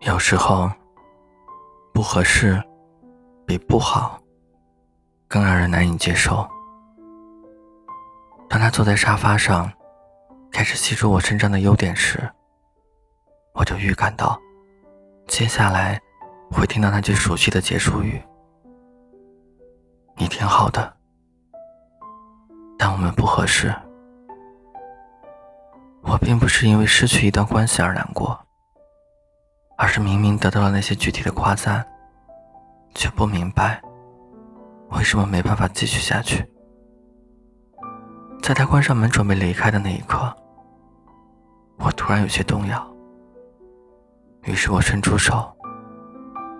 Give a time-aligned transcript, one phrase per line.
[0.00, 0.70] 有时候，
[1.92, 2.62] 不合适
[3.44, 4.18] 比不好
[5.26, 6.48] 更让人难以接受。
[8.48, 9.70] 当他坐在沙发上，
[10.52, 12.30] 开始细数我身上的优点时，
[13.54, 14.40] 我就预感到，
[15.26, 16.00] 接下来
[16.50, 18.22] 会听到那句熟悉的结束语
[20.16, 20.96] ：“你挺好的，
[22.78, 23.74] 但我们不合适。”
[26.02, 28.38] 我并不是因为失去一段关系而难过。
[29.78, 31.86] 而是明明得到了那些具体的夸赞，
[32.96, 33.80] 却不明白
[34.90, 36.44] 为什么没办法继续下去。
[38.42, 40.34] 在他关上门准备离开的那一刻，
[41.76, 42.92] 我突然有些动摇。
[44.42, 45.56] 于是我伸出手，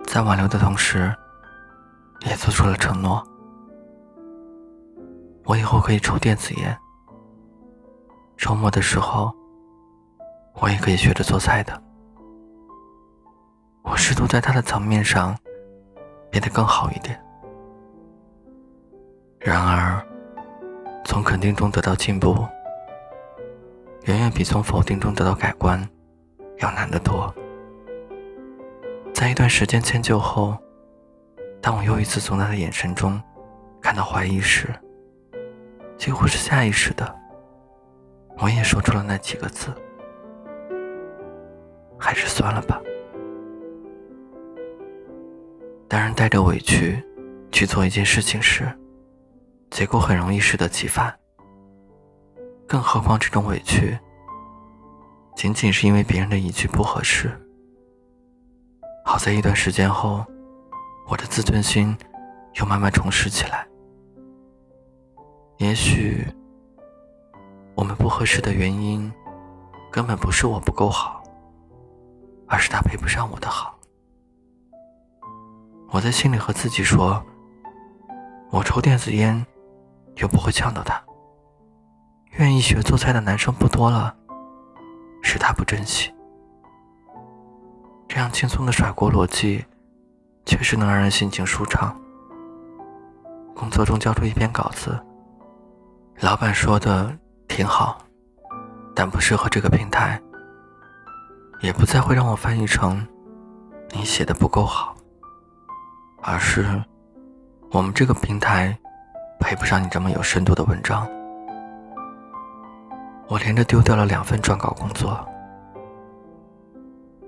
[0.05, 1.13] 在挽留的同时，
[2.25, 3.21] 也做出了承诺：
[5.43, 6.77] 我以后可以抽电子烟，
[8.37, 9.29] 周末的时候，
[10.61, 11.88] 我也可以学着做菜的。
[13.89, 15.35] 我试图在他的层面上
[16.29, 17.19] 变得更好一点，
[19.39, 19.99] 然而，
[21.05, 22.35] 从肯定中得到进步，
[24.03, 25.83] 远远比从否定中得到改观
[26.59, 27.33] 要难得多。
[29.11, 30.55] 在一段时间迁就后，
[31.59, 33.19] 当我又一次从他的眼神中
[33.81, 34.67] 看到怀疑时，
[35.97, 37.15] 几乎是下意识的，
[38.37, 39.73] 我也说出了那几个字
[41.97, 42.79] ：“还是算了吧。”
[45.89, 47.03] 当人带着委屈
[47.51, 48.71] 去做一件事情时，
[49.71, 51.11] 结果很容易适得其反。
[52.67, 53.97] 更何况这种委屈，
[55.35, 57.31] 仅仅是因为别人的一句不合适。
[59.03, 60.23] 好在一段时间后，
[61.09, 61.97] 我的自尊心
[62.59, 63.67] 又慢慢重拾起来。
[65.57, 66.23] 也许，
[67.73, 69.11] 我们不合适的原因，
[69.91, 71.23] 根本不是我不够好，
[72.47, 73.78] 而是他配不上我的好。
[75.91, 77.23] 我在心里和自己说
[78.51, 79.45] ：“我抽电子烟，
[80.17, 81.01] 又不会呛到他。
[82.37, 84.15] 愿意学做菜的男生不多了，
[85.23, 86.13] 是他不珍惜。”
[88.07, 89.65] 这样轻松的甩锅逻辑，
[90.45, 91.99] 确实能让人心情舒畅。
[93.55, 94.99] 工作中交出一篇稿子，
[96.19, 97.11] 老板说的
[97.47, 97.99] 挺好，
[98.95, 100.21] 但不适合这个平台，
[101.61, 103.05] 也不再会让我翻译成
[103.93, 104.95] “你写的不够好”。
[106.21, 106.65] 而是，
[107.71, 108.77] 我们这个平台
[109.39, 111.09] 配不上你这么有深度的文章。
[113.27, 115.27] 我连着丢掉了两份撰稿工作，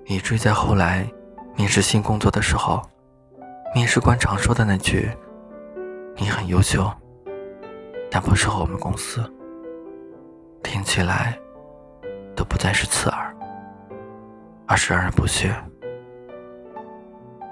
[0.06, 1.10] 以至于在后来
[1.56, 2.82] 面试新工作的时候，
[3.74, 5.10] 面试官常说的那句
[6.18, 6.92] “你很优秀，
[8.10, 9.24] 但不适合我们公司”，
[10.64, 11.38] 听起来
[12.36, 13.36] 都不再是刺耳，
[14.68, 15.56] 而是让人不屑。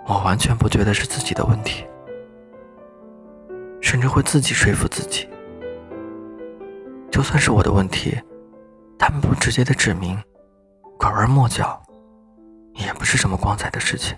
[0.10, 1.86] 我完全不觉得是自己的问题，
[3.80, 5.30] 甚至会自己说服自己，
[7.12, 8.20] 就算是我的问题，
[8.98, 10.18] 他们不直接的指明，
[10.98, 11.80] 拐弯抹角，
[12.74, 14.18] 也不是什么光彩的事情。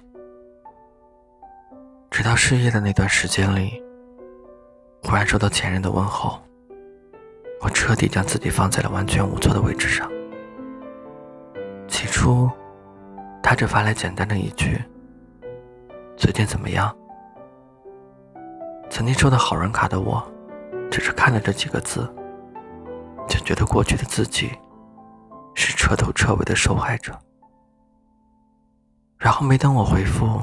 [2.10, 3.84] 直到失业的那段时间里，
[5.04, 6.42] 忽然收到前任的问候，
[7.60, 10.10] 我彻底将自己放在了完全无措的位置上。
[11.90, 12.50] 起初，
[13.44, 14.82] 他只发来简单的一句。
[16.22, 16.96] 最近怎么样？
[18.92, 20.24] 曾经收到好人卡的我，
[20.92, 22.08] 只是看了这几个字，
[23.28, 24.52] 就觉得过去的自己
[25.56, 27.20] 是彻头彻尾的受害者。
[29.18, 30.40] 然后没等我回复，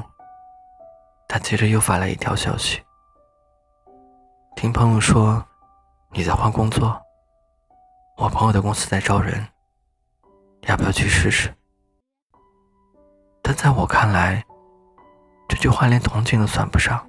[1.29, 2.81] 他接着又发来一条消息：
[4.57, 5.41] 听朋友说
[6.11, 7.01] 你在换工作，
[8.17, 9.47] 我朋友的公司在招人，
[10.63, 11.49] 要不要去试试？
[13.41, 14.43] 但在我看来，
[15.59, 17.05] 句话连同情都算不上，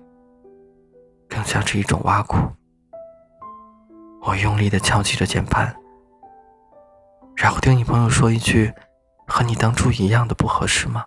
[1.28, 2.36] 更像是一种挖苦。
[4.22, 5.72] 我用力的敲击着键盘，
[7.36, 8.74] 然后听你朋友说一句
[9.28, 11.04] ：“和你当初一样的不合适吗？”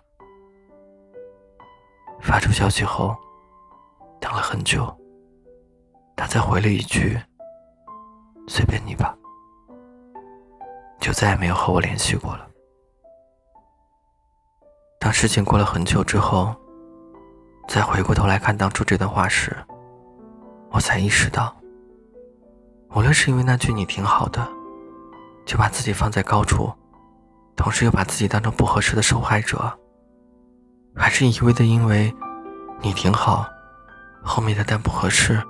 [2.22, 3.14] 发出消息后，
[4.18, 4.90] 等了很久，
[6.16, 7.20] 他才回了一句
[8.48, 9.14] ：“随便你吧。”
[10.98, 12.48] 就再也没有和我联系过了。
[14.98, 16.56] 当事情过了很久之后。
[17.66, 19.56] 再回过头来看当初这段话时，
[20.70, 21.54] 我才意识到，
[22.94, 24.46] 无论是因为那句“你挺好的”，
[25.44, 26.72] 就把自己放在高处，
[27.56, 29.72] 同时又把自己当成不合适的受害者，
[30.94, 32.14] 还是一味的因为
[32.80, 33.46] “你挺好”，
[34.22, 35.42] 后面的“但不合适”，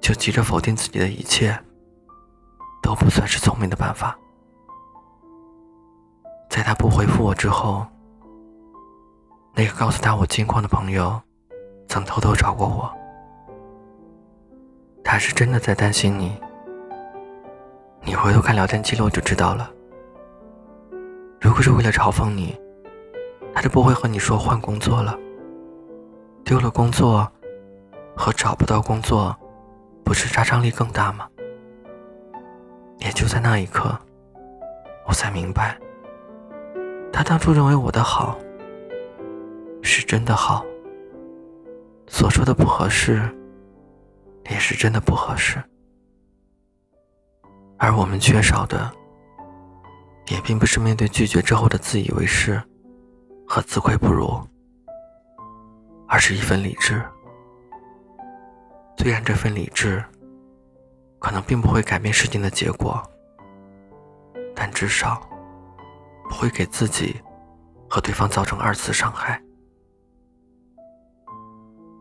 [0.00, 1.58] 就急着否定自己的一切，
[2.80, 4.16] 都不算是聪明的办法。
[6.48, 7.84] 在他不回复我之后，
[9.56, 11.20] 那个告诉他我近况的朋友，
[11.86, 12.92] 曾偷偷找过我。
[15.04, 16.36] 他是真的在担心你。
[18.02, 19.70] 你回头看聊天记录就知道了。
[21.40, 22.58] 如果是为了嘲讽你，
[23.54, 25.16] 他就不会和你说换工作了。
[26.44, 27.30] 丢了工作
[28.16, 29.36] 和找不到工作，
[30.04, 31.28] 不是杀伤力更大吗？
[32.98, 33.96] 也就在那一刻，
[35.06, 35.78] 我才明白，
[37.12, 38.36] 他当初认为我的好，
[40.04, 40.64] 真的好。
[42.06, 43.22] 所说的不合适，
[44.50, 45.62] 也是真的不合适。
[47.78, 48.90] 而我们缺少的，
[50.28, 52.62] 也并不是面对拒绝之后的自以为是
[53.46, 54.40] 和自愧不如，
[56.06, 57.02] 而是一份理智。
[58.98, 60.02] 虽然这份理智，
[61.18, 63.02] 可能并不会改变事情的结果，
[64.54, 65.20] 但至少
[66.28, 67.20] 不会给自己
[67.90, 69.42] 和对方造成二次伤害。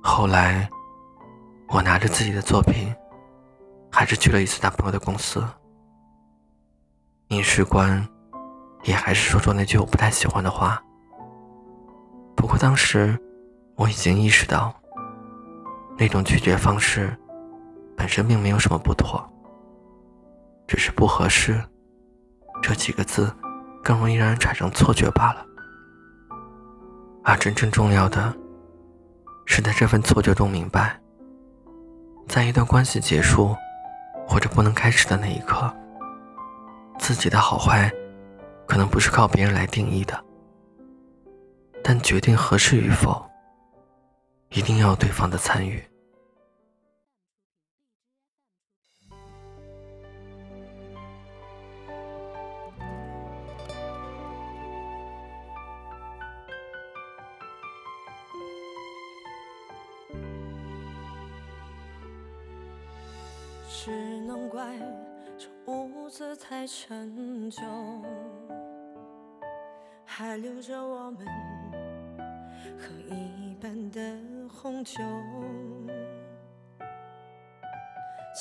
[0.06, 0.70] 后来，
[1.70, 2.94] 我拿着自己的作品，
[3.90, 5.42] 还是去了一次男朋友的公司。
[7.30, 8.06] 面试官
[8.84, 10.84] 也还是说出那句我不太喜欢的话。
[12.36, 13.18] 不过当时
[13.76, 14.76] 我已经意识到，
[15.98, 17.18] 那种拒绝方式
[17.96, 19.26] 本身并没有什么不妥，
[20.68, 21.64] 只是不合适
[22.62, 23.34] 这几个字
[23.82, 25.46] 更容易让人产生错觉罢了。
[27.24, 28.36] 而真正重要的，
[29.56, 31.00] 是在这份错觉中明白，
[32.28, 33.56] 在一段关系结束
[34.28, 35.72] 或者不能开始的那一刻。
[36.98, 37.92] 自己的好坏，
[38.66, 40.20] 可能不是靠别人来定义的，
[41.84, 43.24] 但决定合适与否，
[44.50, 45.84] 一定要对方的参与。
[63.86, 63.92] 只
[64.22, 64.78] 能怪。
[65.38, 67.62] 这屋子太陈旧，
[70.06, 71.28] 还留着我们
[72.80, 74.00] 喝一半的
[74.48, 75.04] 红酒。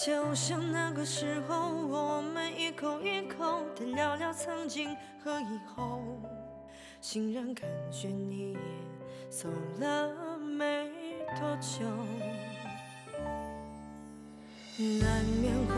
[0.04, 6.00] 就像那个时候，我们一口一口的聊聊曾经和以后，
[7.00, 8.58] 竟然感觉你也
[9.28, 9.48] 走
[9.80, 10.88] 了没
[11.36, 11.84] 多久，
[15.00, 15.74] 难免会。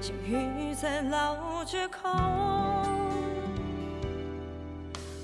[0.00, 2.08] 相遇在老街口，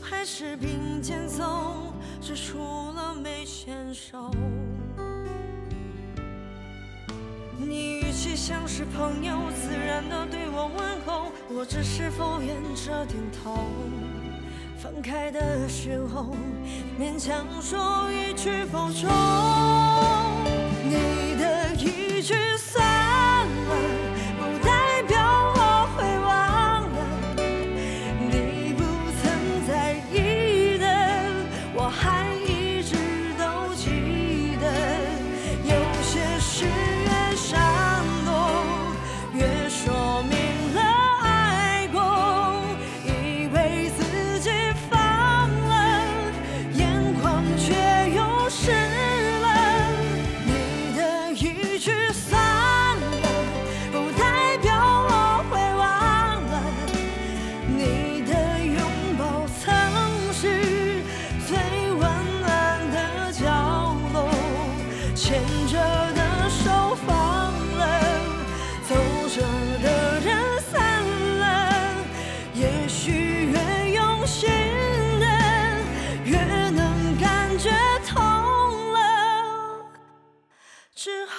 [0.02, 2.58] 还是并肩走，只除
[2.94, 4.30] 了没牵手。
[7.58, 13.64] 你语气像是朋友，自然的对我问候，我只是敷衍着点头。
[14.78, 16.36] 分开的时候，
[17.00, 19.08] 勉强说一句保重。
[20.84, 21.35] 你
[22.16, 23.76] 一句算了
[24.38, 24.85] 不带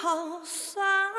[0.00, 1.17] 好酸。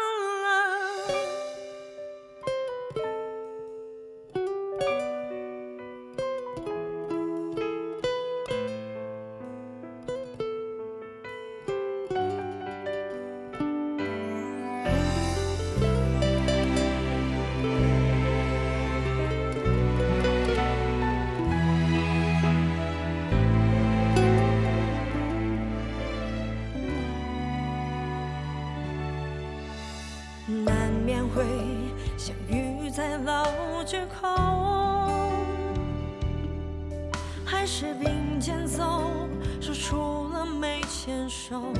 [41.49, 41.73] 手。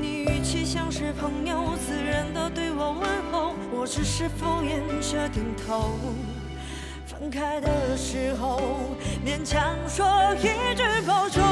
[0.00, 5.90] 你语气像是朋友，自然的对我问候，我只是敷衍着点头。
[7.04, 8.58] 分开的时候，
[9.26, 11.42] 勉强说一句保重。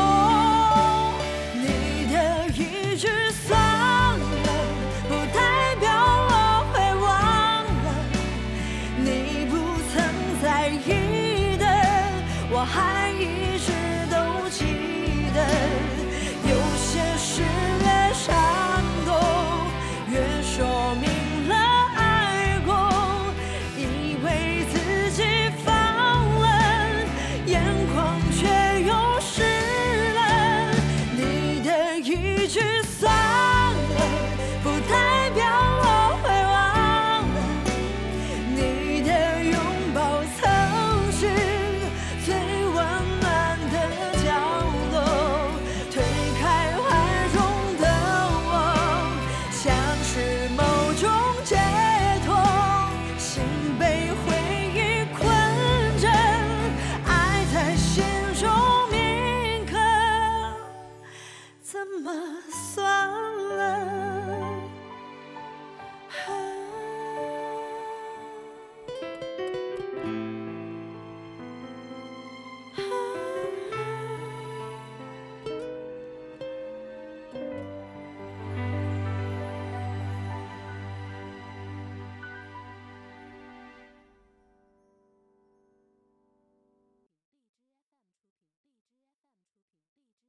[1.54, 3.06] 你的一句